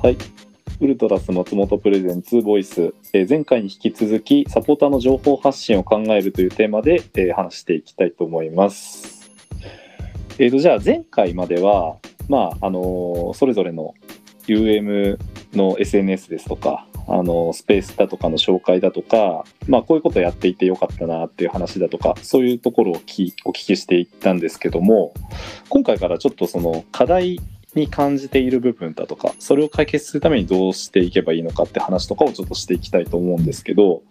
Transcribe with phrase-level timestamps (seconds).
[0.00, 0.16] はい。
[0.80, 9.28] ウルトラス松本プレゼンツボイス、えー前回に引き続きサポーターの情報発信を考えるというテーマで、えー話していきたいと思います。
[10.38, 11.96] えーとじゃあ前回までは、
[12.28, 13.94] まああのーそれぞれの
[14.46, 15.18] UM
[15.52, 25.14] の SNS ですとか、あのスペースだとかの紹介だとか、まあ、こういうことやっていてよかったなっていう話だとかそういうところをきお聞きしていったんですけども
[25.70, 27.40] 今回からちょっとその課題
[27.74, 34.02] に感じている部分だとかそれを解決するためにどうしていけばいいのかって話とかをちょっとしていきたいと思うんですけど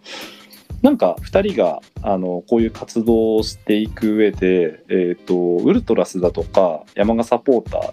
[0.82, 7.92] なんか2人があのこういう活動をしていく上で、えー、とウルトラスだとか山賀サポーター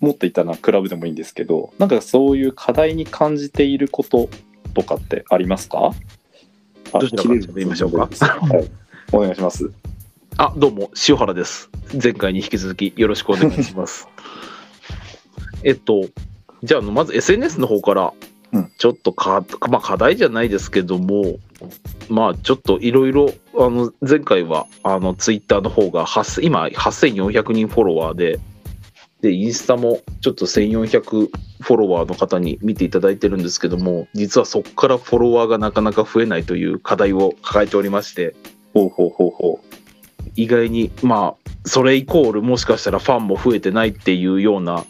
[0.00, 4.28] 持っていたなクラブでもいいんですけどなんかそういう課題に感じていること
[4.74, 5.92] とかってありますか？
[6.92, 8.08] あどちらから始めましょうか？
[8.08, 8.70] はい、
[9.12, 9.70] お願いします。
[10.36, 11.70] あ、どうも、塩原です。
[12.02, 14.08] 前回に引き続きよろしくお願いします。
[15.64, 16.08] えっと、
[16.62, 18.12] じゃあ、まず SNS の方から
[18.54, 21.38] うん、ちょっとか、まあ、課題じゃないですけども、
[22.08, 28.38] まあ、ちょっといろいろ、あの、前回は、あの、ツイッターの方が8、今、8400人フォロワーで、
[29.22, 38.36] で、インスタもちょっと1400フォロワーの方に見ていただいてるんですけども、実はそこからフォロワーがなかなか増えないという課題を抱えておりまして、
[38.72, 39.60] ほうほうほうほ
[40.36, 44.84] 意外にまあそれイコールもしかしたらファンも増えてないっていうような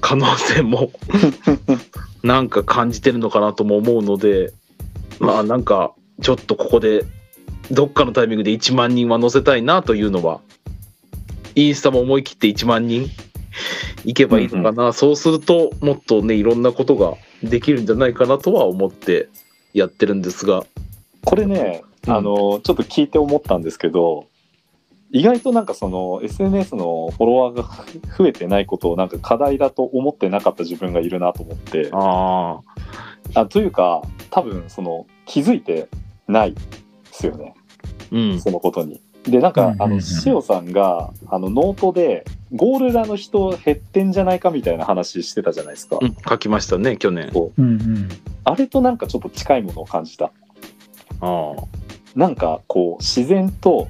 [0.00, 0.90] 可能性も
[2.22, 4.52] なんか感じてるのかなとも思うので
[5.20, 7.04] まあなんかちょっとここで
[7.70, 10.40] どっかのタイミングで1万人は載せたいなというのは
[11.54, 13.10] インスタも思い切って1万人
[14.04, 19.28] いけばいいのかな、そうするともっとねいろんなことができるんじゃないかなとは思って
[19.74, 20.60] やってるんですが。
[20.60, 20.66] う。
[21.24, 22.12] これね、うん。
[22.12, 24.26] あのちょっと聞いて思ったんですけど
[25.16, 27.62] 意外となんかその SNS のフォロワーが
[28.18, 31.88] 増えてないことをなんか課題だと思ってなかった自分がいるなと思って。
[31.92, 32.60] あ
[33.34, 35.88] ああというか多分その気づいて
[36.28, 36.60] ないで
[37.12, 37.54] すよね。
[38.12, 38.40] うん。
[38.40, 39.00] そのことに。
[39.22, 45.96] でなんか、うんうんうんあの塩さんがあのノートでゴールラの人減ってんじゃないかみたいな話してたじゃないですか。
[45.98, 47.30] うん、書きましたね去年。
[47.32, 47.62] そう。
[47.62, 48.08] うんうん。
[48.44, 50.26] あれとなんかちょっと近いものを感じた。
[50.26, 50.30] あ
[51.20, 51.54] あ
[52.14, 53.88] なんかこう自然と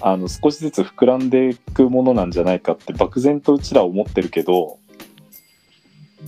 [0.00, 4.78] あの少しずつ膨らんでいくものなんじゃないかって漠然とうちら思ってるけど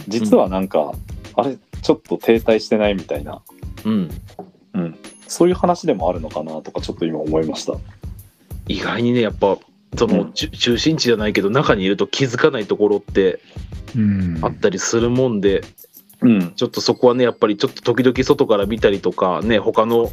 [0.08, 0.92] 実はなんか、
[1.34, 3.42] あれちょっと停滞してないみたいな、
[3.84, 4.10] うん。
[4.74, 7.74] うん、そういう話でもあるのかなとかちょっと今思いました。
[8.68, 9.58] 意外にねやっぱ
[9.96, 10.32] その、うん。
[10.32, 13.40] 中中心地じゃないけど中にいると気づかないところって
[13.96, 14.38] うん。
[14.42, 15.62] あったりするもんで、
[16.22, 20.10] うん、ちょっとそこはねやっぱりちょっと時々外から見たりとかね他の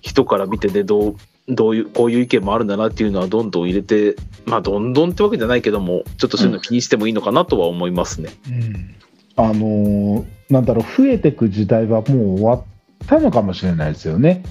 [0.00, 1.16] 人から見てねどう
[1.48, 4.16] どういうこういう意見もあるんだなっていうのはどんどん入れて
[4.46, 8.30] まあどんどんってわけじゃないけどもちょっとそういうの気にしてもいいのかなとは思いますね。
[8.48, 8.94] うん
[9.34, 12.64] あのーなんだろう増えていく時代はもう終わっ
[13.06, 14.42] たのかもしれないですよね。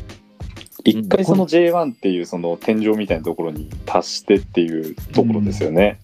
[0.83, 5.99] 一回その J1 っていうその天井みたいなところに達してっていうところですよね。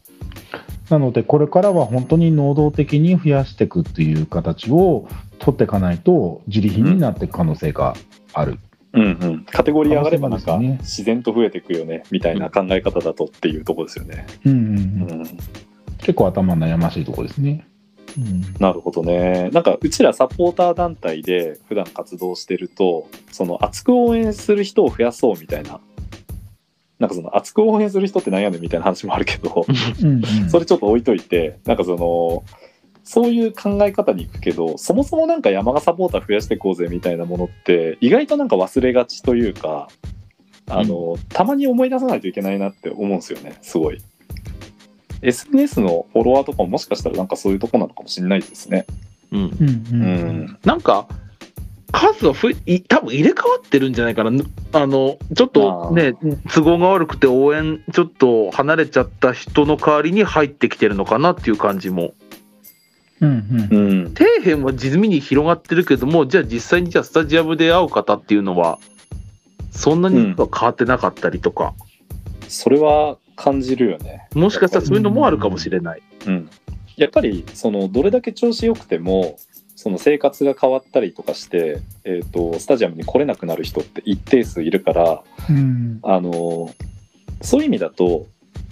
[0.92, 5.08] なのでこれからは本当に能動的に増やしていくっていう形を
[5.40, 7.96] 取っていかないと自利品になっていく可能性が
[8.34, 8.60] ある。
[8.94, 14.26] うんうん、カテゴリー上がればなんか自然と増えていくよねみたいな考え方だとっていうところですよね。
[14.46, 15.38] うんうんううんん
[16.00, 17.68] 結構頭悩ましいところですね。
[18.18, 19.50] うんなるほどね。
[19.52, 25.80] なんかうちらサポーター団体で普段活動してるとその熱く応援する人を増やそうみたいな。
[27.00, 29.68] なんかその熱く応援する人って何やねんみたいな話もあるけど
[30.02, 32.44] うんうんそれちょっと置いといてなんかその
[33.10, 39.88] そういう考え方に行くけどそもそもなんか山賀サポーター増やしていこうぜみたいなものって意外となんか忘れがちというか
[40.70, 44.02] あの、たまに思い出さないといけないなって思うんですよねすごい。
[45.22, 48.86] SNS のフォロワーとかももしかしたらなんかそういうとこなのかもしれないですね。
[49.32, 49.40] うん。
[49.40, 49.54] うんう
[49.94, 50.02] うん。
[50.42, 50.60] ん。
[50.66, 51.08] なんか
[51.94, 54.32] 数が増えい多分入れ替わってるんじゃないかな。
[54.32, 54.44] ぬ
[54.74, 56.14] あのちょっとね
[56.54, 62.14] 都合が悪くて応援ちょっと離れちゃった人の代わりに入ってきてるのかなっていう感じも
[63.22, 63.78] うんうん。
[63.78, 64.14] うん。
[64.14, 68.80] 底辺は地味に広がってるけどもじゃあ実際にじゃあスタジアムで会う方っていうのは
[69.72, 71.74] そんなには変わってなかったりとか、
[72.48, 74.28] それは感じるよね。
[74.34, 76.02] もしかしたらそういうのもあるかもしれない。
[76.26, 76.50] うん、
[76.96, 79.38] やっぱりそのどれだけ調子良くても
[79.76, 86.00] その生活が変わったりとかして、えー、とスタジアムに来れなくなる人って一定数いるからうん。
[86.04, 86.74] あの
[87.42, 88.26] そういう意味だと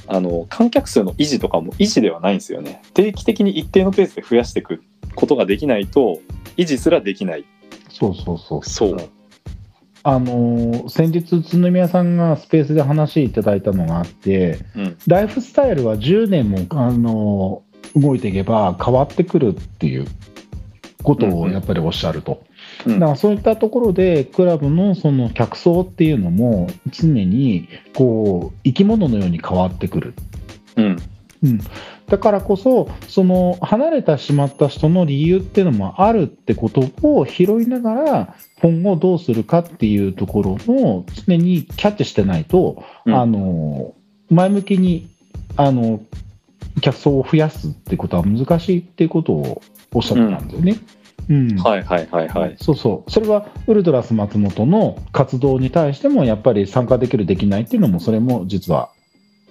[0.07, 4.84] あの観客数の維持とかも維持ではないんですよね定期的に一定のペースで増やしていく
[5.16, 6.19] ことができないと
[6.57, 7.46] 維持すらできない。
[7.90, 8.63] そうそうそう。
[8.63, 9.10] そう。
[10.04, 20.06] あのー先日宇都宮さんがスペースで話いただいたのがあってうんライフスタイルは10年も、あのー動いていけば変わってくるっていう
[21.01, 22.44] ことをやっぱりおっしゃると。
[22.86, 30.14] うんだからそういったところで、クラブのその客層っていうのも、常にこう生き物のように変わってくる。
[30.76, 30.98] うん。
[31.44, 31.60] うん、
[32.08, 43.94] だからこそ、その離れてしまった人の理由っていうのもあるってことを拾いながら、今後どうするかっていうところを常にキャッチしてないと、うんあの
[44.28, 45.08] 前向きに
[45.56, 46.02] あの
[46.82, 49.62] 客層を増やすってことは難しいっていうことを
[49.94, 50.72] おっしゃってたんですよね。
[50.72, 52.56] うんはいはいはいはい。
[52.60, 58.89] そうそう、それはウルトラス松本の活動に対しても、やっぱり参加できる、できないっていうのも、それも実は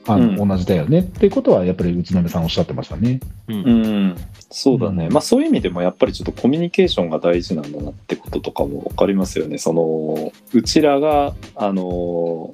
[0.07, 3.21] あの、うん同じだよねっていうことは、やっぱり宇都宮さんおっしゃってましたね。
[3.49, 3.71] うんう
[4.09, 4.17] ん。
[4.51, 5.07] そうだね。
[5.07, 9.59] うんまあそういう意味でもやっぱりちょっとコミュニケーションが大事なんだなってこととかも分かりますよね。
[9.59, 12.51] その、うちらが、あの、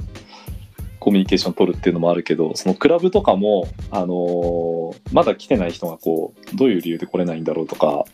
[1.00, 8.04] コミュニケーション取るっていうのもあるけど、そのクラブとかも、あの、まだ来てない人がこう、どういう理由で来れないんだろうとか、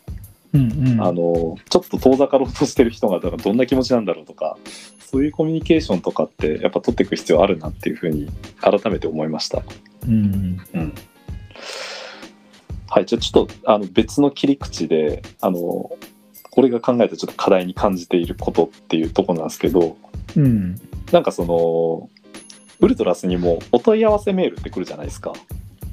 [0.57, 4.57] うんうん、あのちょっと遠ざかろうとしてる人がだからどんな気持ちなんだろうとか
[4.99, 8.29] そういうコミュニケーションとかってやっぱ取っていく必要あるなっていうふうに
[8.61, 9.63] 改めて思いました。
[10.07, 10.95] うんうん
[12.89, 15.91] はい、じゃあちょっとあの別の切り口であの
[16.57, 19.97] 俺が考えたちょっと課題に感じていることっていうところなんですけど
[20.37, 20.81] うん
[21.13, 22.09] なんかその
[22.81, 25.33] ウルトラスにもお問い合わせメールって来るじゃないですか。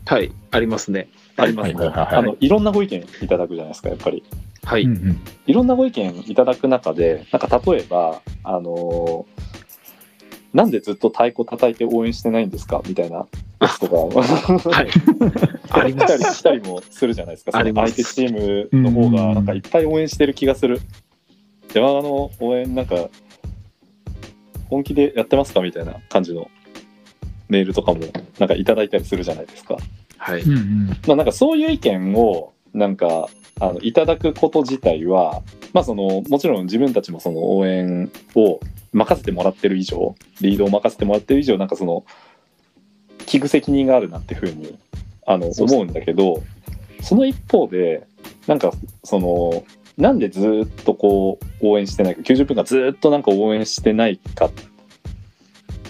[0.06, 1.08] はい、ありますね。
[1.38, 1.74] ありますね。
[1.74, 4.24] いはいはいあのいろんなご意見いただくじゃないですかやっぱり。
[4.64, 4.84] はい。
[4.84, 9.44] うんうんいろんなご意見いただく中で、なんか例えば、あのー
[10.54, 12.82] なんでずっと太鼓叩いて応援してないんですか？
[12.88, 13.26] みたいな
[13.60, 14.88] やつとか、はい。
[15.72, 16.38] ありま来たりす。
[16.38, 17.52] 来たりもするじゃないですか。
[17.52, 20.80] そ相手チームの方がなんかいっぱい応援してる気がする。
[21.74, 23.10] 山側の応援なんか
[24.70, 25.62] 本気でやってますか？
[25.62, 26.52] みたいな感じの
[27.50, 28.02] メールとかも
[28.38, 29.78] なんかいただいたりするじゃないですか。
[30.18, 30.42] はい。
[30.44, 33.28] うんうんまあ、なんかそういう意見をなんか
[33.60, 35.42] あのいただくこと自体は、
[35.74, 38.60] まあ、そのもちろん自分たちもその応援を
[38.92, 42.06] 任せてもらってる以上リードを任せてもらってる以上なんかその
[43.20, 44.78] 聞く責任があるなっていうふうに
[45.26, 46.44] あの思うんだけど
[47.02, 48.08] その一方で
[48.48, 48.72] なんか
[49.04, 49.64] その
[49.98, 54.52] なんでずっとこう応援してないか90分間ずっとなんか応援してないかっ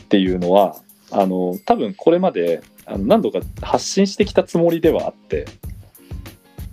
[0.09, 0.75] ていうのは
[1.11, 5.45] あの多分これまであの何度か発信してきたつもりではあって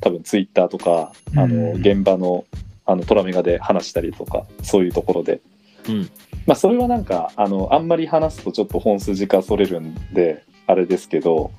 [0.00, 1.80] 多分ツイッターとかあのうん。
[1.80, 2.44] 現場の
[2.86, 5.40] あのトラメガで話したりとかそういうところで、
[5.88, 6.10] うん。
[6.46, 11.52] まあ、それはなんかあのあんまり話すとちょっと本筋がそれるんであれですけど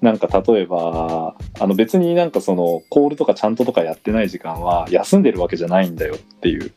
[0.00, 6.70] なんか例えばあの別になんかそのコールとかちゃんととかやってない時間は休んでるわけじゃないんだよっていう。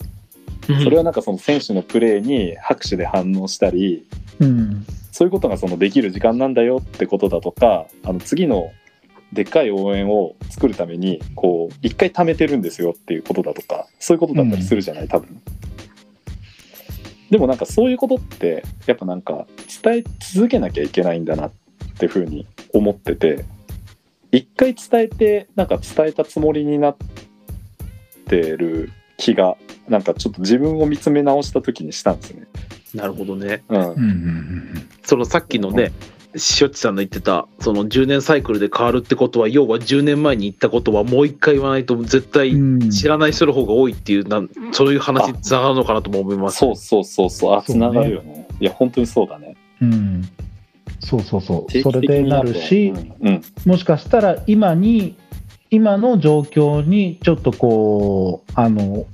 [0.83, 4.05] それはなんかその選手のプレーに拍手で反応したり
[4.39, 4.85] うん。
[5.11, 8.71] そういうことがそのできる時間なんだよってことだとかあの次の
[9.33, 15.41] でっかい応援を作るためにこう一回貯めてるんですよっていうことだとかそういうことだったりするじゃない、多分。
[17.29, 19.47] でもなんかそういうことってやっぱなんか
[19.83, 20.03] 伝え
[20.33, 21.51] 続けなきゃいけないんだなっ
[21.97, 23.43] ていうふうに思ってて
[24.31, 26.97] 一回伝えてなんか伝えたつもりになっ
[28.27, 29.57] てる気が
[29.89, 32.47] なんかちょっと自分を見つめ直した時にしたんですね。
[32.93, 33.63] なるほどね。
[33.67, 35.93] うんうんうんそのさっきのね、
[36.35, 42.89] しおっちさんの言ってた、その10年サイクルで変わるってことは、要は10年前に言ったことはもう一回言わないと絶対うん。
[42.89, 46.57] 知らない人の方が多いっていう、なんそういう話につながるのかなとも思います。
[46.57, 47.55] そうそうそうそう。
[47.55, 47.79] あそうね。
[47.79, 48.47] つながるよね。
[48.59, 49.55] いや本当にそうだね。
[49.81, 50.21] うん。
[50.99, 53.15] そうそうそう、それでなるし、うん。
[53.21, 53.41] うん。
[53.65, 55.15] もしかしたら今に、
[55.69, 59.05] 今の状況にちょっとこう、あの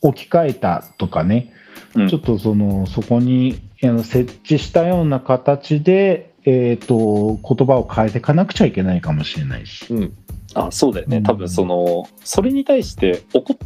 [0.00, 1.52] 置き換えたとかね、
[1.94, 2.08] うん。
[2.08, 9.86] ちょっとそのそこにあの設置したような形で、えー、と言葉を変えていかなくちゃいけないかもしれないし。
[9.92, 10.12] うん。
[10.54, 11.18] あそうだよね。
[11.18, 11.22] うん。
[11.22, 13.56] 多分そのそれに対して怒っ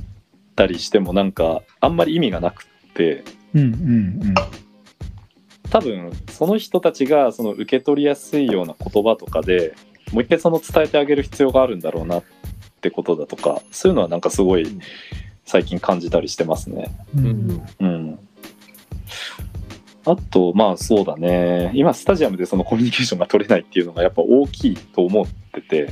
[0.55, 3.25] たりしてもなんかあんまり意味がなくって。
[3.55, 4.35] うんうん
[5.69, 9.75] 多分その人たちがその受け取りやすいような言葉とかで
[10.13, 12.25] もう一回その伝えてあげる必要があるんだろうなっ
[12.81, 14.79] てことだとかそういうのはなんかすごい
[15.45, 16.97] 最近感じたりしてますね。
[17.17, 17.27] うん。
[17.27, 17.65] うん。
[17.81, 18.19] うん
[20.07, 21.73] あとまあそうだね。
[21.75, 25.91] 今スタジアムでそのコミュニケーションが取れないっていうのがやっぱ大きいと思ってて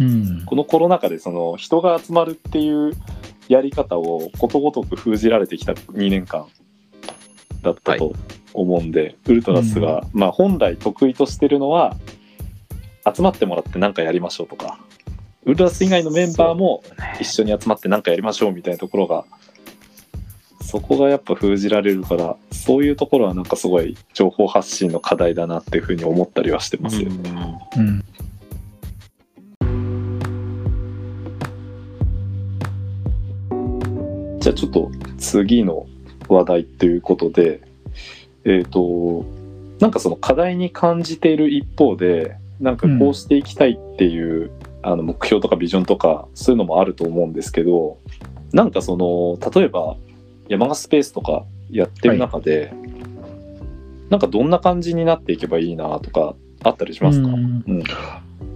[0.00, 0.44] うん。
[0.44, 2.92] このコロナ禍でその人が集まるっていう
[3.48, 6.46] やり方をことごとく封じられてきた2年間
[7.62, 8.12] だったと
[8.54, 11.96] 思うんで、ウルトラスが、まあ本来得意としてるのは
[13.12, 14.78] 集まってもらって何かやりましょうとか
[15.44, 16.82] ウルトラス以外のメンバーも
[17.20, 19.24] 一緒に集まって何かやりましょうみたいなところが
[20.68, 27.10] そこがやっぱ封じられるからそういうところはなんかすごい情報発信の課題だなっていうふうに思ったりはしてますよ。
[27.10, 28.04] うん
[34.40, 35.86] じゃあちょっと次の
[36.28, 37.60] 話題ということで、
[38.44, 39.24] えっ、と、
[39.80, 44.50] なんかその課題に感じている一方で、なんかこうしていきたいっていう、
[44.82, 47.98] あの目標とかビジョンとかそういうのもあると思うんですけど、
[48.52, 49.96] なんかその、例えば
[50.48, 52.72] 山賀スペースとかやってる中で、
[54.10, 57.64] なんかどんな感じになっていけばいいなとかあったりしますか、うん。
[57.66, 57.82] うん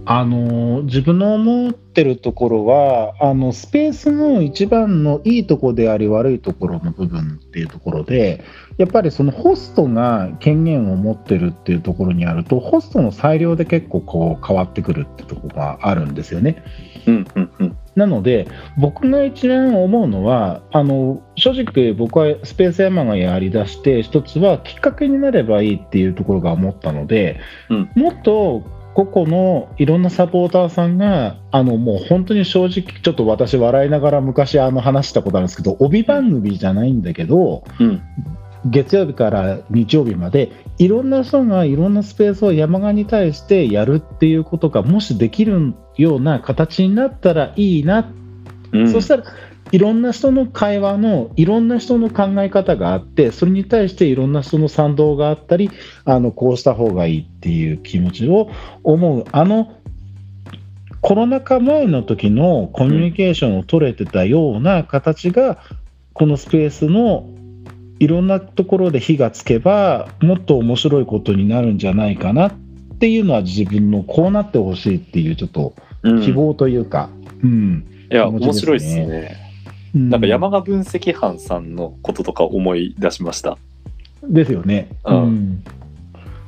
[0.05, 8.43] あの自分の思ってるところはあのスペースの一番のいいところであり悪いところの部分っていうところで
[8.77, 16.63] やっぱりそのホストが権限を持ってるっていうところにあるとホストの裁量で結構こう変わってくるってところがあるんですよね。
[17.07, 38.01] うんうんうんなので僕が一番思うのはあの正直僕はスペースヤマがやりだして一つはきっかけになればいいっていうところが思ったので、うんもっと個々のいろんなサポーターさんがあのもう本当に正直ちょっと私笑いながら昔あの話したことあるんですけど帯番組じゃないんだけどうん。
[38.65, 48.09] 月曜日から日曜日までいろんな人がいろんなスペースを山側に対してやるっていうことがもしできるような形になったらいいな。
[48.71, 48.91] うん。
[48.91, 49.23] そしたら
[49.73, 55.71] いろんな人の会話のいろんな人の考え方があってそれに対していろんな人の賛同があったり
[56.05, 58.51] あのこうした方がいいっていう気持ちを
[58.83, 59.25] 思う。
[59.31, 59.73] あの
[61.01, 65.57] コロナ禍前の時のコミュニケーションを取れてたような形が、
[66.13, 67.27] このスペースの
[67.99, 72.53] いろんなところで火がつけばもっと面白いことになるんじゃないかなっ
[72.99, 77.09] ていうのは自分のこうなってほしいっていうちょっとうん希望というか、
[77.43, 77.85] うん。
[78.09, 78.51] いや、気持ちですね。
[78.51, 79.42] 面白いですね。
[79.95, 83.57] うんなんか山賀分析班さんのこととか思い出しました。
[84.23, 84.89] ですよね。
[85.05, 85.63] うん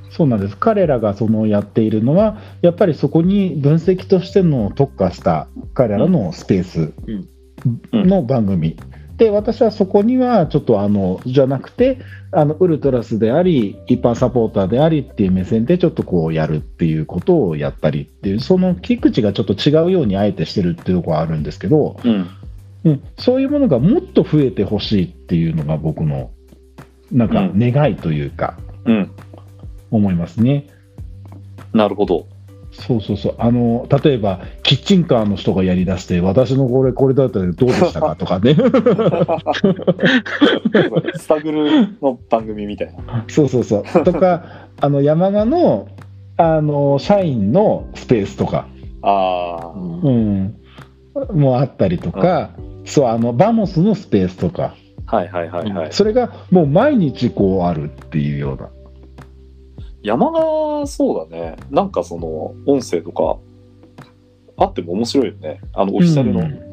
[0.09, 8.77] そうなんです彼らがそのやっているのはやっぱりそこに分析としての特化した彼らのスペースうんの番組、
[9.17, 11.99] で私はそこにはちょっとあのじゃなくて
[12.31, 22.27] あのウルトラスであり一般サポーターでありっていう目線でちょっとこうやるっていうことをやったりっていうその切り口がちょっと違うようにあえてしてるっていうところはあるんですけど、うん。
[22.85, 26.31] うん、そういうものがもっと増えてほしいっていうのが僕の
[27.11, 29.11] なんかうん願いというか、うん。
[29.91, 30.67] 思いますね。
[31.73, 32.27] なるほど。
[32.71, 33.35] そうそうそう。
[33.37, 38.55] あの、例えば、キッチンカーの人がやりだして、私のこれ、これだったらどうでしたかとかね。
[41.15, 43.23] スタグルの番組みたいな。
[43.29, 43.83] そうそうそう。
[44.03, 45.87] とか、あの、山賀の、
[46.35, 48.67] あの、社員のスペースとか、
[49.01, 49.71] ああ。
[49.73, 49.79] う
[50.11, 50.53] ん、
[51.33, 52.49] もあったりとか、
[52.85, 54.75] そう、あの、バモスのスペースとか、
[55.05, 55.93] はいはいはいはい。
[55.93, 58.69] それがもう毎日こうあるっていうような。
[60.01, 61.55] 山賀、そうだね。
[61.69, 63.37] なんかその、音声とか、
[64.57, 65.59] あっても面白いよね。
[65.73, 66.41] あの、オフィシャルの。
[66.41, 66.65] うん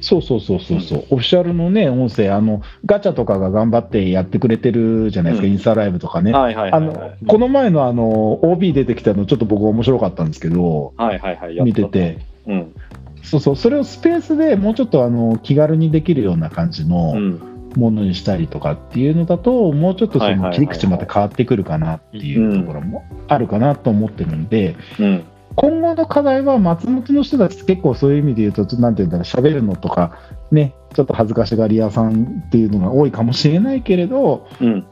[0.00, 6.32] そうそうそうそうそう、オフィシャルのね、音声、あの、ガチャとかが頑張ってやってくれてるじゃないですか、うんインスタライブとかね。
[6.32, 7.18] はいはいあのはいはい。
[7.26, 11.60] この前のあの OB 出てきたの、ちょっと僕、面白かったんですけど、はいはいはい。
[11.62, 11.84] 見て。
[11.84, 12.74] て、うん。
[13.22, 17.40] そうそう、それをスペースでもうちょっとあの気軽にできるような感じうのん。
[17.76, 25.24] ものにしたりとかっていうのだと、もうちょっとその切り口また変わってくるかなっていうところもあるかなと思ってるんで、うん。
[25.54, 30.18] 今後の課題は松本の人たち結構そういう意味で言うと、なんていうんだろう、喋るのとか、
[30.50, 34.86] ね、ちょっと恥ずかしがり屋さんっていうのが多いかもしれないけれど、うん。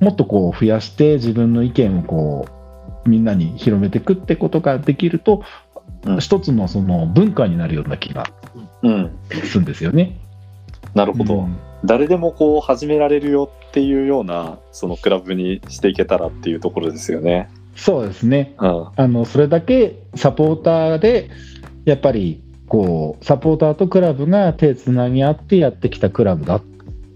[0.00, 2.46] もっとこう増やして自分の意見をこ
[3.04, 5.42] うみんなに広めていくってことができると、
[6.04, 8.24] うん一つのその文化になるような気が
[8.82, 9.10] うん。
[9.44, 10.18] するんですよね。
[10.94, 11.40] なるほど。
[11.40, 17.48] うん誰でもこう始められるよっていうようなそのクラブにしていけたらっていうところですよね。
[17.74, 18.86] そうですねうん。
[18.96, 21.30] あのそれだけサポーターで
[21.86, 26.60] やっぱりこうサポーターとクラブが手つなぎ合ってやってきたクラブだ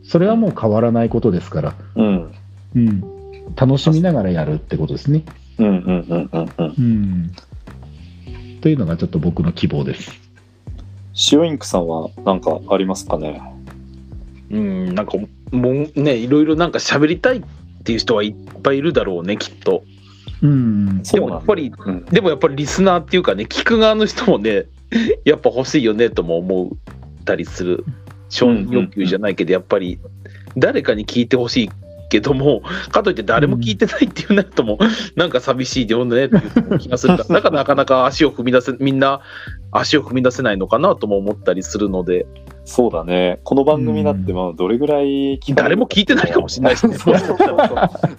[0.02, 2.32] それはもう変わらないことですから、うん。
[2.76, 3.00] うん、
[3.56, 5.24] 楽しみながらやるってことですね。
[5.58, 6.74] うんうんうんうんうん。
[6.78, 7.32] うん、
[8.64, 10.10] というのがちょっと僕の希望です。
[11.30, 13.42] 塩インクさんは何かありますかね？
[14.50, 15.18] うん、なんか
[15.52, 17.42] もうねいろいろなんか喋りたいっ
[17.84, 19.84] ていう人はいっぱいいるだろうねきっと。
[20.40, 22.06] うん、でもやっぱりうん。
[22.06, 24.64] でもやっぱりリスナーっていうかね聞く側の人もね
[25.26, 27.84] やっぱ欲しいよねとも思ったりする。
[28.30, 29.98] 承認欲求じゃないけどやっぱり
[30.56, 31.70] 誰かに聞いてほしい
[32.14, 34.78] けどもかといって誰も聞いてないっていうなるとも
[35.16, 36.40] なんか寂しいよねってい
[36.70, 39.20] う気がするから だからなかなか足を踏み出せみんな
[39.72, 42.26] 足を踏み出せないのかなとも思ったりするので
[42.66, 43.40] そうだね。
[43.44, 46.96] この番組だってまあどれぐらい聞誰も聞いてないかもしれないしね。
[46.96, 47.58] そうそうそうそう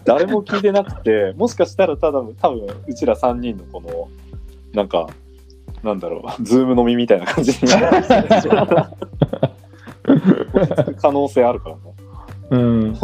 [0.03, 4.07] 誰も聞いてなくて、もしかしたらただ多分うちら3人のこの
[4.73, 5.07] なんか
[5.81, 8.41] なんだろう、ズーム飲みみたいな感じになるかもしれない
[10.05, 11.81] 落ち着く可能性あるからね。
[12.51, 12.95] うん、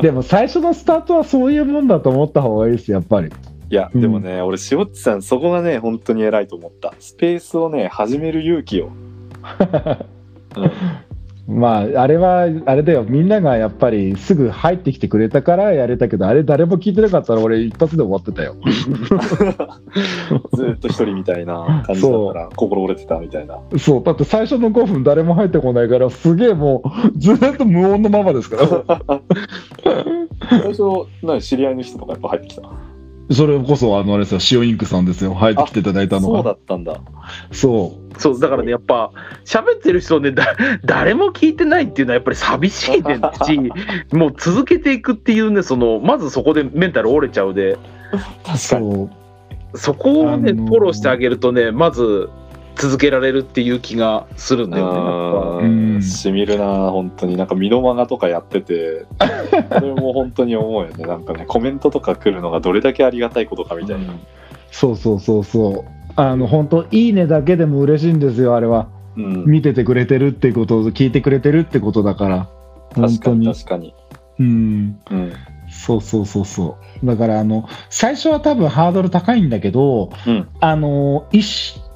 [0.00, 3.30] でも最初のスタートはそういうもんだと思った方がいいですやっぱり
[3.70, 6.94] いや、うんでもね、俺、しおっちさん、そこがね、本当に偉いと思った。
[6.98, 8.86] スペースをね、始める勇気を。
[10.56, 11.07] うん
[11.50, 13.04] まああれはあれだよ。
[13.08, 18.56] みんながやっぱりすぐ入ってきてくれたからやれたけどあれ誰も聞いてなかったら俺一発で終わってたよ。
[20.54, 23.58] ずーっと一人みたいな感じだったら、心折れてたみたいな。
[23.78, 24.02] そう。
[24.04, 26.82] だって最初の5分誰も入ってこないからすげえも
[27.14, 29.20] うずっと無音のままですから。
[30.50, 30.82] 最初、
[31.22, 32.62] 何知り合いの人とかやっぱ入ってきた？
[33.30, 37.00] それこそあのあれですよ塩インクさんですよ入ってきていただいたのそうだがったんだ。
[37.52, 39.12] そうそうだからねやっぱ
[39.44, 43.70] 喋ってる人ねだ 誰も聞いてないっていうのはやっぱり寂しいねし
[44.16, 47.76] もう続けていくっていうねそのまずそこでメンタル折れちゃうで
[48.44, 48.92] 確かに。
[48.92, 49.10] そう
[49.74, 52.30] そこをね、あのーフォローしてあげるとねまず
[52.78, 57.36] 続けられるっていう気がするんだよねしみるな本当に。
[57.36, 59.06] なんかミノマガとかやってて。
[59.68, 61.04] これも本当に思うよね。
[61.04, 64.14] なんかねコメントとか来るのがどれだけありがたいことかみたいな、
[64.70, 66.12] そうそうそうそう。
[66.14, 68.88] あの本当いいねだけでも嬉しいんですよあれは。
[69.16, 72.48] うん、見ててくれてるってことを聞いてくれてるってことだから。
[72.94, 73.94] 本確か当にに確かに、
[74.38, 74.98] うん。
[75.10, 75.32] うん。
[75.70, 77.06] そうそうそうそう。
[77.06, 81.87] だからあの最初は多分ハードル高いんだけどうん、あの 1,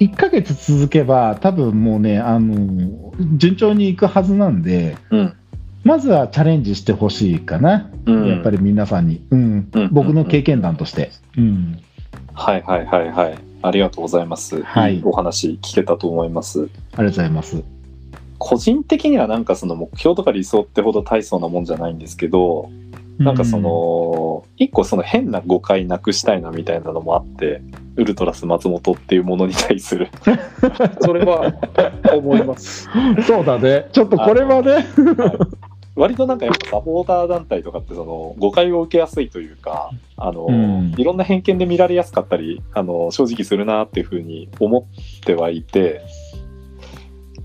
[0.00, 5.36] 1ヶ月続けば多分もうねあの順調にいくはずなんでうん。
[5.82, 9.70] まずはチャレンジしてほしいかな、うん、やっぱり皆さんに、うん。
[9.72, 9.88] うん。
[9.90, 11.80] 僕の経験談として、うん。
[12.34, 13.38] はいはいはいはい。
[13.62, 16.60] ありがとうございます、はいいお話聞けたと思います。
[16.60, 17.62] ありがとうございます。
[18.38, 22.70] 個人的にはなんかその目標とか理想ってほど大層なもんじゃないんですけど
[23.20, 27.62] なんかその、一個その変な誤解なくしたいなみたいなのもあって
[27.96, 30.08] ウルトラス松本っていうものに対する。
[31.02, 31.52] それは
[32.14, 32.88] 思います。
[32.94, 34.86] うんそうだね、ちょっとこれはね、
[35.96, 40.94] 割となんかやっぱサポーター団体とかってその誤解を受けやすいというかあの、うん。
[40.96, 44.88] いろんな偏見で見られやすかったりあの正直するなっていうふうに思
[45.20, 46.00] ってはいて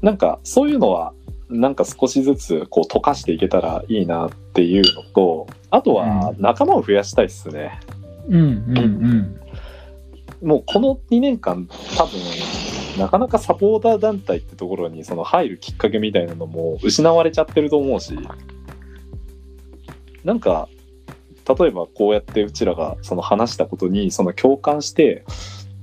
[0.02, 1.12] なんかそういうのは
[1.50, 7.80] なんか少しずつこう溶かしていけたらいいなっていうのとあとは仲間を増やしたいっすね。
[8.30, 8.78] うんうん
[10.42, 12.20] うん、もうこの2年間多分
[12.98, 18.18] なかなかサポーター団体ってところにその入るきっかけみたいなのも失われちゃってると思うし
[20.24, 20.70] なんか
[21.60, 25.24] 例えばこうやってうちらがその話したことにその共感して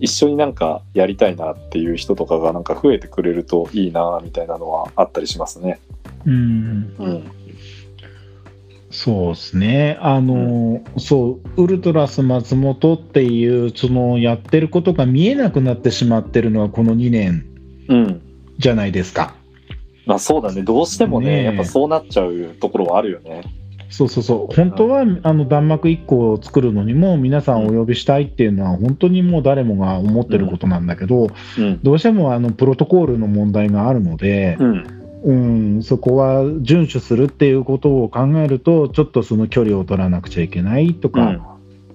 [0.01, 5.79] 一緒になんかやりたいなっていう人とかがなんか増えてくれるといいなみたいなのはあったりしますね。
[6.27, 7.33] うん、うん、
[9.05, 17.45] そうですね、あの、そう、ウルトラス松本っていう、そのやってることが見えなくなってしまってるのは、この2年
[17.89, 18.21] うん。
[18.59, 19.35] じゃないですか。
[20.07, 20.63] まあそうだね。
[20.63, 21.43] どうしてもねねえ。
[21.47, 23.43] やっぱそうなっちゃうところはあるよね。
[23.91, 31.27] そうそうそう、本当はあの弾幕1個を作るのにも、皆さんお呼びしたいっていうのは、本当にもう誰もが思ってることなんだけど、
[31.59, 31.81] うん。
[31.83, 34.57] どうしてもあのプロトコールの問題があるので、
[35.25, 41.47] うんうん、そこは遵守するっていうことを考えると、ちょっとその距離を取らなくちゃいけないとうか、ん。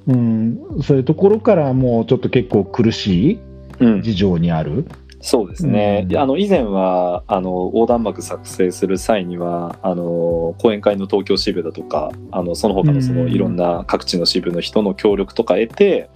[0.08, 3.40] うんそういうところからもうちょっと結構苦しい
[3.80, 4.02] うん。
[4.02, 4.86] 事情にある。
[5.20, 6.08] そうですね、うん。
[6.08, 13.30] であの以前はあの横断幕作成する際にはあの講演会の東京支部だとかあのその他のそのうん。
[13.30, 16.10] いろんな各地の支部の人の協力とか得て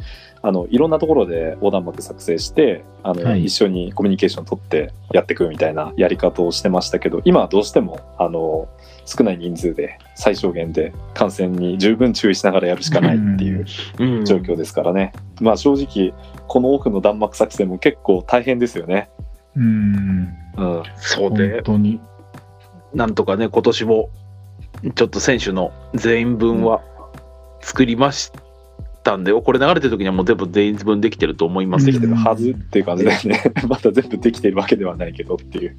[0.44, 3.46] あのいろんなところで横断幕作成してあの、はい。
[3.46, 8.68] 一緒にコミュニケーション取ってやっていくみたいなやり方をしてましたけど今はどうしてもあの
[9.06, 13.66] 少ない人数で最小限で感染に十分注意しながらやるしかないっていう
[14.00, 14.26] うん。
[14.26, 16.14] 状況ですからね、まあ正直
[16.48, 19.10] このオフの弾幕作戦も結構大変ですよね。
[19.56, 19.64] うん。
[19.64, 20.28] うん、
[20.58, 21.62] 本そうで。
[21.64, 22.00] 当に。
[22.94, 24.10] なんとかね今年も
[24.96, 26.82] ちょっと選手の全員分は
[27.62, 28.32] 作りまし
[29.04, 33.44] たんで、これ流れてる時にはもう全部全員分できてると思いますけど、できてるはずっていう感じだよね。
[33.68, 35.76] まだ全部できてるわけではないけどっていう。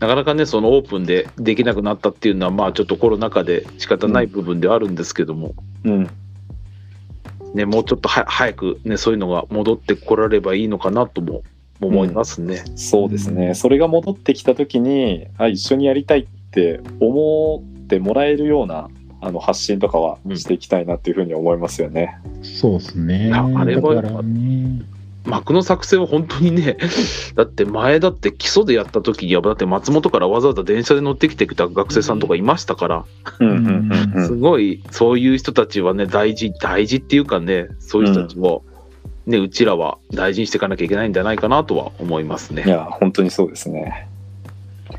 [0.00, 6.10] なかなかねそのオープンでできなくなったっていうのはまあちょっとコロナ禍で仕方ない部分ではあるんですけども、うん、
[7.54, 11.42] ね、もうちょっとは早くねそういうのが戻ってこられればいいのかなとも
[11.80, 12.64] 思いますね。
[12.74, 13.48] そうですね。
[13.48, 18.88] うんそれが戻ってきた時に、あ一緒にやりたいって思ってもらえるような
[19.22, 22.18] あの発信とかはしていきたいなっていうふうに思いますよね。
[22.42, 23.32] そうですね。
[23.32, 24.82] あれはだからね
[25.24, 26.76] 幕の作成は本当にね
[27.36, 33.04] だって前だって基礎でやった時にはだって松本からわざわざ電車で乗ってきてきた学生さんとかいましたから、
[33.38, 38.62] うんうんうんうんすごいそういう人たちはね大事大事っていうかねそういう人たちを、
[39.26, 42.64] ねうちらは大事にしていかなきゃいけないんじゃないかなとは思いますね。
[42.66, 44.08] いや本当にそうですね。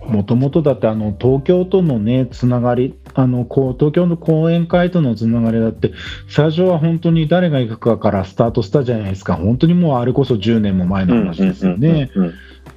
[0.07, 5.93] もともとだってあの東京とのねつながりあのこう東京の講演会とのつながりだって
[6.27, 12.09] 最初は本当に誰が行くかからスタートしたじゃないですか本当にもうあれこそ10年も前の話ですよね。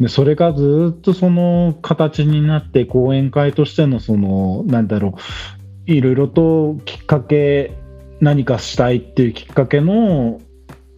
[0.00, 5.14] でそれがずっとその形になって講演会としてのそのなんだろ
[5.88, 7.72] ういろいろときっかけ
[8.20, 10.40] 何かしたいっていうきっかけの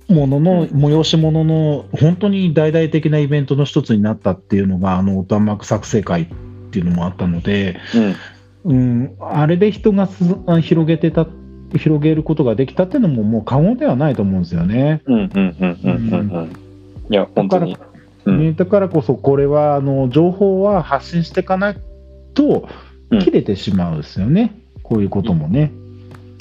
[0.09, 0.68] ものの、うん。
[0.68, 6.27] 催し物の本当に大々的なイベントの一つになったっていうのがあの弾幕作成会っ
[6.71, 8.16] ていうのもあったので、うん。
[8.64, 10.07] うん、あれで人が
[10.61, 11.27] 広げてた
[11.77, 15.03] 広げることができたっていうのももう過言ではないと思うんですよね。
[15.07, 16.53] うんうんうんうんうんうん。
[17.11, 17.77] いや本当に。
[18.25, 18.38] うん。
[18.38, 21.77] ね、だからこそこれはあの情報は発信していかない
[22.35, 22.68] と
[23.11, 23.21] うん。
[23.21, 25.73] 切れてしまうんですよね、こういうこともね。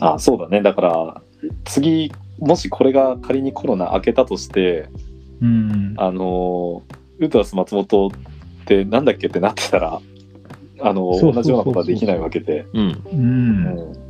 [0.02, 0.62] あそうだね。
[0.62, 1.22] だから
[1.64, 4.90] 次もしこれが仮にコロナ明けたとして
[5.42, 6.84] うん、あの
[7.20, 8.12] ウルトラス松本っ
[8.66, 10.02] てなんだっけってなってたら
[10.80, 13.04] あの同じようなことはできないわけで、うん。
[13.12, 13.20] うん。
[13.20, 14.08] うん。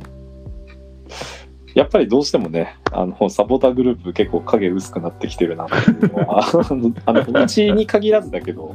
[1.74, 6.44] やっぱりどうしてもねあのサポーターグループ結構影薄くなってきてるなっていうのは
[7.06, 8.74] あのうちに限らずだけど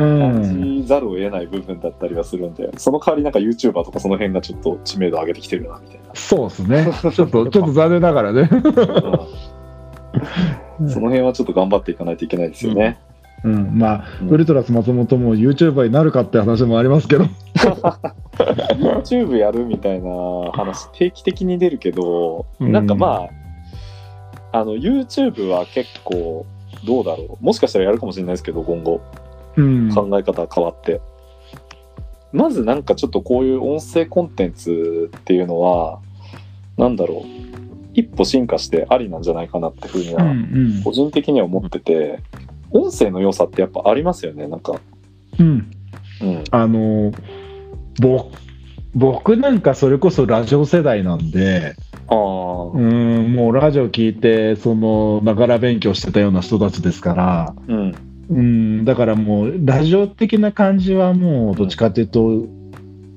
[0.00, 6.14] 感んじざるを得ない部分だったりはするんでその代わりなんか YouTuber とかその辺がちょっと知名度上げてきてるなみたいな。
[6.14, 8.48] そうですね、ちょっと ちょっと残念ながらね。
[10.80, 10.88] うん。
[10.88, 12.98] その辺はちょっと頑張っていかないといけないですよね。
[13.42, 14.28] うん、まあ、うん。
[14.28, 20.10] ウルトラス松本も YouTuber になるかって話もありますけど、YouTube やるみたいな
[20.52, 22.72] 話定期的に出るけど、うん。
[22.72, 23.40] なんかまあ
[24.52, 26.44] あの YouTube は結構
[26.84, 27.44] どうだろう。
[27.44, 28.96] もしかしたらやるかもしれないですけど今後。
[28.96, 29.00] うん、
[29.94, 31.00] 考え方変わって、
[32.32, 36.00] まずなんかちょっとこういう音声コンテンツっていうのは
[36.76, 37.50] なんだろう。
[37.92, 40.82] 一歩進化してありなんじゃないかなってふうにうんうはん。
[40.84, 42.20] 個人的には思ってて、
[42.70, 44.80] 音声の良さってやっぱありますよねなんか。
[45.40, 45.70] うん、
[46.22, 46.44] うん。
[46.52, 47.12] あの
[48.00, 48.30] ぼ
[48.94, 51.74] 僕なんかそれこそラジオ世代なんで、
[52.06, 52.16] ああ、
[52.72, 62.46] うん、もうラジオ聞いて、そのながら勉強してたような人たちですから、うんうん、だからもう、ラジオ的な感じはもう、どっちかというと、ウ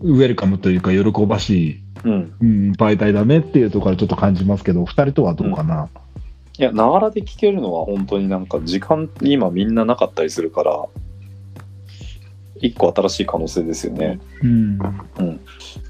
[0.02, 2.34] ェルカムというか、喜ばしい、うん。
[2.42, 5.88] うん、媒体だねっていうところからちょっと感じますけど、二人とはどうかな？
[6.58, 10.86] いや、ながらで聞けるのは本当になんか時間今みんななかったりするから、
[12.58, 14.20] 一個新しい可能性ですよね。
[14.42, 14.80] うん、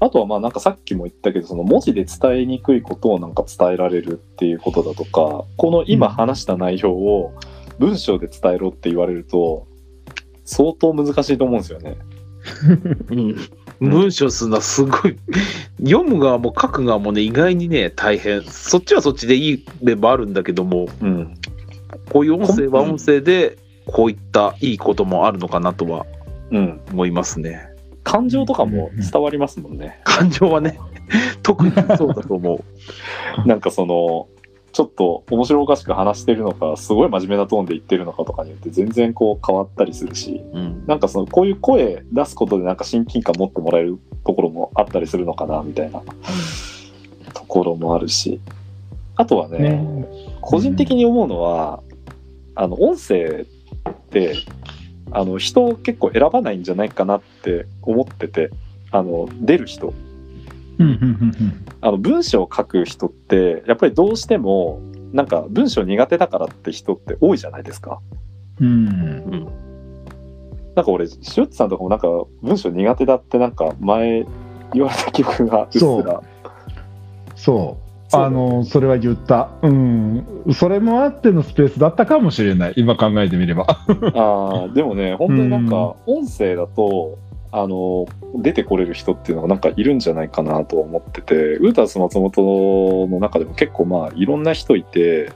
[0.00, 7.34] あとはまあなんかさっきも言ったけど、その文字で伝えにくいことをなんか伝えられるっていうことだとか、この今話した内容を
[7.78, 9.66] 文章で伝えろって言われると、
[10.44, 11.96] 相当難しいと思うんですよね。
[13.10, 13.36] うん。
[13.80, 15.18] 文章するのはすごい、
[15.80, 18.42] 読む側も書く側もね、意外にね、大変。
[18.42, 21.34] そっちはそっちでいい面もあるんだけども、うん。
[22.10, 26.06] こういう音声は音声で、こういったいいこともあるのかなとは
[26.50, 26.80] うん。
[26.92, 27.68] 思いますね。
[28.02, 30.00] 感情とかも伝わりますもんね。
[30.04, 30.78] 感情はね、
[31.42, 32.64] 特にそうだと思う。
[33.48, 34.28] なんかその
[34.74, 40.84] ちょっと面白おかしく話してるのかすごい真面目なトーンで言ってるのかとかによって全然こう変わったりするしうん。
[40.86, 46.02] なんかそのこういう声出すことでなんか親近感持ってもらえるところもあったりするのかなみたいな。
[47.34, 48.40] ところもあるし。
[49.14, 50.06] あとはねね。
[50.40, 51.80] 個人的に思うのは
[52.56, 53.46] あの音声
[53.88, 54.34] って
[55.12, 58.50] あの人を結構選ばないんじゃないかなって思ってて
[58.90, 60.13] あの出る人うん、うん、
[61.80, 64.80] あの文章を書く人ってやっぱりどうしても
[65.12, 68.00] なんか文章苦手だからって人って多いじゃないですか。
[68.60, 68.74] うん、うん。
[68.74, 69.64] うん。
[70.74, 72.08] なんか俺しおっちさんとかもなんか
[72.42, 74.26] 文章苦手だってなんか前
[74.72, 76.22] 言われた記憶がうっすら。
[77.36, 77.84] そう。
[78.16, 79.50] あの、それは言った。
[79.62, 80.26] うん。
[80.54, 82.74] それもあってのスペースだったかもしれない。
[82.76, 83.66] 今考えてみれば。
[83.68, 87.18] あーでもね本当になんか音声だと
[87.56, 95.30] あの出てこれる人っていうのがなんかいるんじゃないかなと思っててウータス松本の中でも結構まあいろんな人いて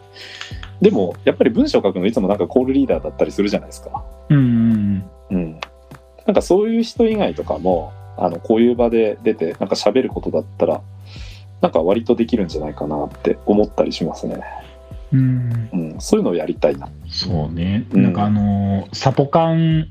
[0.81, 4.05] でもやっぱり文章書くのいつもなんかコールリーダーだったりするじゃないですか。
[4.31, 5.09] うん。
[5.31, 5.61] うん、
[6.27, 10.83] なんかそういう人以外とかもあのこういう場で出てなんか喋ることだったら
[11.61, 14.43] なんか割とできるんじゃないかなって思ったりしますね。
[15.13, 15.71] うん。
[15.73, 16.89] うん、そういうのをやりたいな。
[17.07, 17.87] そうね。
[17.93, 19.89] うんなんかあのーサポカン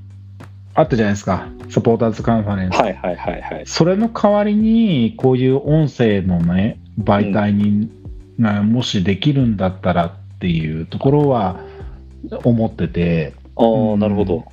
[0.78, 1.48] あったじゃないですか。
[1.70, 2.76] サポーターズカンファレンス。
[2.76, 3.64] はいはいはいはい。
[3.66, 7.90] それの代わりに、こういう音声のね、媒体に、
[8.40, 11.60] がもしできるんだったらっていうところは
[12.44, 14.46] 思ってて、ああ、うんなるほど。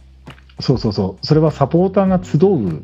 [0.60, 2.82] そうそうそう、それはサポーターが集う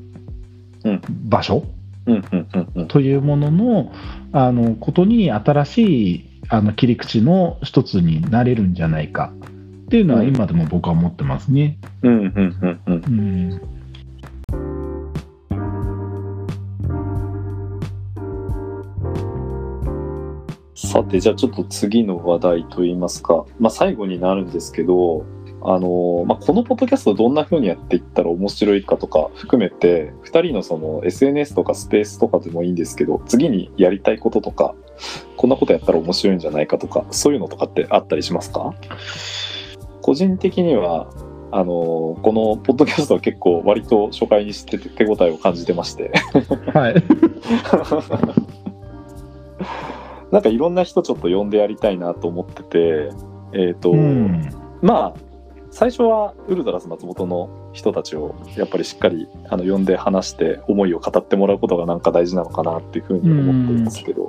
[0.85, 1.65] うん場所、
[2.05, 2.89] うんうんうんうん。
[2.89, 3.93] というものの
[4.33, 9.33] あのことに新しいあの切り口の一つになれるんじゃないか
[9.91, 11.77] っていうのは今でも僕は思ってますね。
[12.03, 13.61] うん。
[20.77, 25.27] さて、じゃあちょっと次の話題といいますか、まあ、最後になるんですけど、
[25.63, 34.75] あのまあ、このポッドキャストどんなふうにやっていったら面白いかとか含めて2人のその SNS とかスペースとかでもいいんですけど次にやりたいこととか
[35.37, 38.75] こんなことやったら面白いんじゃないかとかそういうのとかってあったりしますか？
[40.03, 41.09] 個人的には
[41.53, 46.13] あのこのポッドキャストは結構割と初回にして手応えを感じてまして
[46.73, 46.95] はい。
[50.31, 53.11] なんかいろんな人ちょっと呼んでやりたいなと思ってて
[53.53, 54.49] えっ、と、うん。
[54.81, 55.21] まあ
[55.73, 64.27] 最初はウルトラス松本の人たちをやっぱりしっかりあの呼んで話して思いを語ってもらうことがなんか大事なのかなっていうふうに思ってるんですけど、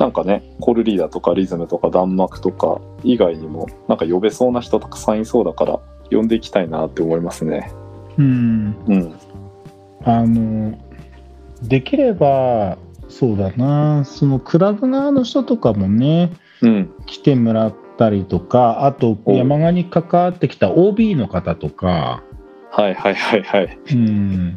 [0.00, 7.70] なんかねコールリーダーとかリズムとか弾幕とか以外にもなんか呼べそうな人たくさんいそうだから呼んでいきたいなって思いますね。
[8.18, 8.76] うん。
[8.88, 9.14] うん、
[10.04, 10.78] あの、
[11.62, 16.32] できれば、そうだな、そのクラブ側の人とかもね、
[16.62, 22.22] うん、来てもらったりとか、あとお山側に関わってきた OB の方とか、
[22.72, 23.78] はいはいはいはい。
[23.92, 24.56] うん、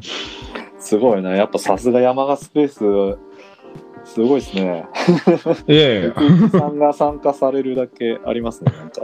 [0.79, 1.35] すごいな。
[1.35, 3.17] やっぱさすが山賀スペース
[4.05, 4.85] すごいですね。
[5.67, 9.01] ええ福井さんが参加されるだけありますねなんか。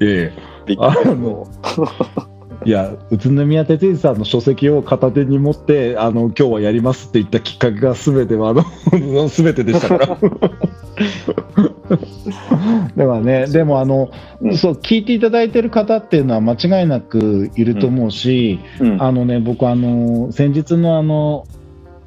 [0.00, 8.54] ええビッグフェスあのいや、宇都宮哲司さんの書籍を片手に持って、あの今日はやりますって言ったきっかけがすべては、あ
[8.92, 10.06] の すべてでしたから。
[12.96, 14.56] だからね、でもあの、うん。
[14.56, 21.44] そう聞いていただいてる方っていうのは間違いなくいると思うし、うんあのね、僕あの先日のあの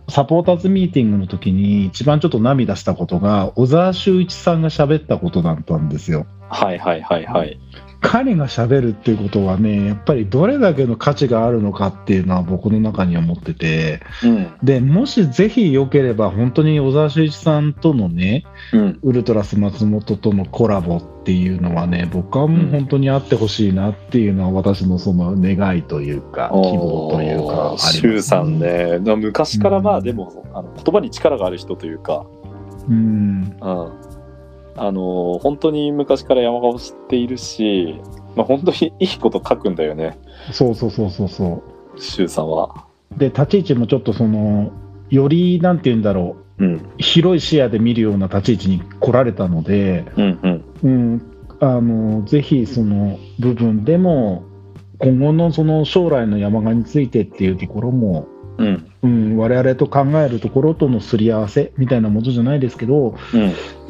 [0.10, 6.26] サポーターズミーティングの時に一番ちょっと涙したことが小沢修一さんが喋ったことだったんですよ。
[6.50, 7.60] はいはいはいはい。
[8.02, 14.02] 彼が喋るっていうことはねやっぱりどれだけの価値があるのかっていうのは僕の中には持ってて。
[14.24, 14.54] うん。
[14.64, 19.00] でもしぜひよければ本当に小沢修一さんとのねうん。
[19.02, 29.00] ウルトラス松本とのコラボっていうのはね僕はもう本当にあってほしいなっていうのは私のその願いというか希望というかありますシュウさんね。
[29.00, 32.26] な昔からまあでもあの言葉に力がある人というか、
[32.88, 33.58] うん。
[33.62, 34.07] うん、
[34.78, 38.00] あの本当に昔から山川を知っているし、
[38.36, 40.18] まあ、本当にいいこと書くんだよね。
[40.52, 41.64] そうそうそうそうそ
[41.98, 42.86] シュウさんは。
[43.16, 44.72] うで立ち位置もちょっとその
[45.10, 46.66] よりなんて言うんだろう。
[46.66, 46.76] ん。
[46.76, 50.64] う広い視野で見るような立ち位置に来られたので、うんうん。
[50.84, 51.22] うん、
[51.60, 54.44] あのぜひその部分でも
[55.00, 58.92] 今後のその将来の山鹿についてっていうところも、うん。
[59.04, 63.16] うん、我々と考えるところとのすり合わせみたいなものじゃないですけど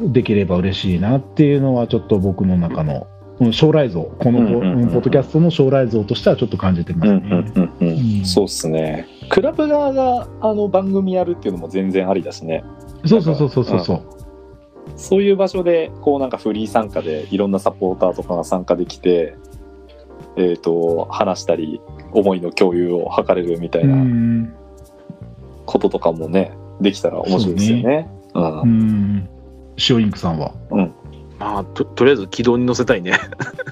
[0.00, 0.12] うん。
[0.12, 3.06] できれば嬉しいなっていうのはちょっと僕の中の
[3.40, 7.06] うん将来像このポ,、ッドキャストの将来像としてはちょっと感じてま
[8.24, 9.06] すそうっすね。
[9.28, 12.64] クラブ側があの番組やるっていうのも全然ありだしね。
[13.06, 14.02] そうそうそうそうそうそう。
[14.96, 19.36] そういう場所でこうなんかフリー参加でいろんなサポーターとかが参加できて
[20.36, 21.80] えっ、と話したり
[22.12, 24.54] 思いの共有を図れるみたいうなん
[25.68, 28.10] こととかもねできたら面白いですよね。
[28.34, 28.60] うん。
[28.62, 29.28] うん。
[29.88, 30.52] 塩インクさんは？
[31.38, 33.12] まあととりあえず軌道に乗せたいね。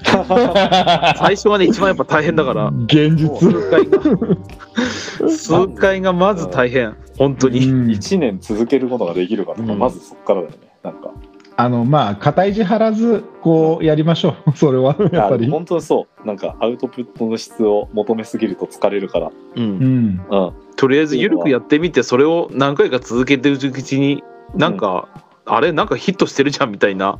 [1.17, 2.71] 最初はね一番やっぱ大変だから。
[2.85, 3.29] 現実。
[3.39, 6.95] 数回が数回がまず大変。
[7.17, 7.87] 本当に、うん。
[7.87, 9.79] 1年続けることができるかとか、うん。
[9.79, 10.57] まずそこからだよね。
[10.83, 11.11] なんか。
[11.59, 14.51] あのまあ肩意地張らずこうやりましょう。
[14.55, 15.47] それはやっぱり。
[15.47, 16.27] あ本当にそう。
[16.27, 19.31] なんかアウトプットの質を求めすぎると疲れるから。
[19.55, 19.63] うん。
[19.63, 20.21] うん。
[20.29, 24.23] うんとりあえず緩くやってみてそれを何回か続けてるうちに
[24.55, 25.09] なんか、
[25.45, 25.71] あれ？
[25.73, 27.17] なんかヒットしてるじゃんみたいな。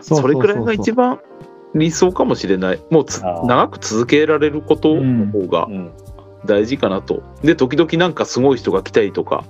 [0.00, 1.20] そ うそれくらいが一番
[1.74, 2.80] 理想かもしれない。
[2.90, 3.04] もう
[3.46, 5.90] 長く続けられることの方がうん。
[6.44, 7.22] 大事かなと。
[7.42, 9.44] で時々なんかすごい人が来たりとか。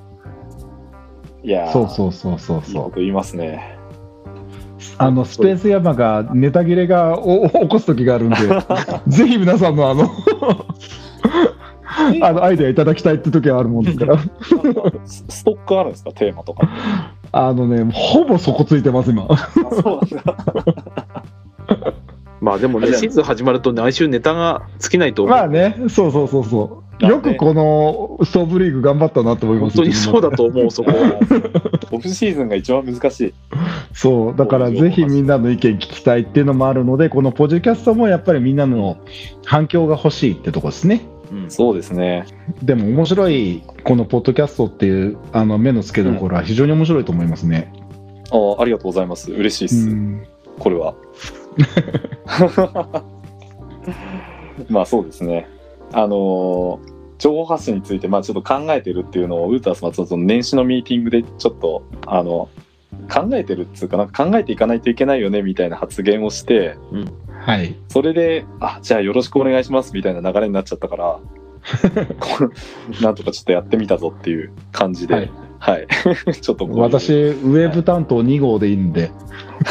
[1.42, 1.72] いやー。
[1.72, 3.78] そうそうそうそういいそうこと言いますね。
[4.98, 8.36] あのスペース山がネタ切れがお起こす時があるんで
[9.06, 10.10] ぜひ皆さんのあの
[12.22, 14.18] あのアイデアいただきたいって時はあるもんですから。
[15.04, 16.12] ス ストックあるんですか？
[16.12, 16.68] テーマとか。
[17.32, 19.26] あのねほぼ底ついてます今。
[19.30, 19.36] あ
[19.82, 20.36] そうなんだ。
[22.40, 26.82] まあでもねシーズン始まると来週ネタが尽きないと思う、まあねそうそうそうそう。
[27.06, 29.76] よくこのストーブリーグ頑張ったなと思います。
[29.76, 31.18] 本当にそうだと思うそこは。
[31.90, 33.34] オフシーズンが一番難しい。
[33.92, 34.36] そう。
[34.36, 38.98] だからぜひみんなの意見聞きたいっていうのもあるのでこのポッドキャストもやっぱりみんなの
[39.44, 41.00] 反響が欲しいってとこですね
[41.32, 41.50] うん。
[41.50, 42.26] そうですね。
[42.62, 47.72] でも面白いこのポッドキャストっていうあの目の付けどころは非常に面白いと思いますね。
[48.30, 49.32] あありがとうございます。
[49.32, 50.26] 嬉しいっす、うん。
[50.58, 50.94] これは。
[54.68, 55.48] まあそうですね。
[55.92, 56.92] あのー
[57.22, 62.48] 情報発信についてまあちょっと考えてるっていうのをウータース松本の年始のミーティングでちょっとあの
[63.08, 66.76] 考えてるっつうかなんか考えていかないといけないよねみたいな発言をして
[67.42, 67.76] はい。
[67.88, 71.18] それであじゃあよろしくお願いしますみたいな流れになっちゃったから
[73.02, 75.22] なんとかちょっとやってみたぞっていう感じで、は
[75.62, 75.86] はい
[76.28, 79.12] い、 ちょっと私、ウェブ担当2号でいいんで、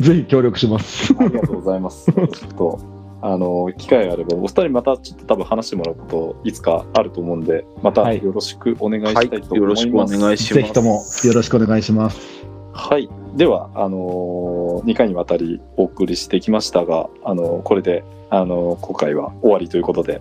[0.00, 1.14] ぜひ協力します。
[1.18, 2.12] ありがとうございます。
[2.12, 2.78] ちょっと、
[3.22, 9.86] あの、機会があれば、お二人またちょっと多分話してもらうこと、いつかあると思うんで、またはいよろしくお願いしはいたいとよ思います。
[9.86, 12.49] ろしくお願いしますぜひともよろしくお願いします。
[12.72, 13.08] はい。
[13.36, 20.20] では、あの2回にわたりお送りしてきましたが、あのこれで、あの今回は終わりということで、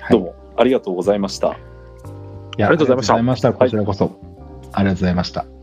[0.00, 1.48] はいどうもありがとうございました。
[1.48, 3.52] いやありがとうございましたありがとうございました。
[3.52, 4.20] こちらこそ。
[4.72, 5.57] ありがとうございました。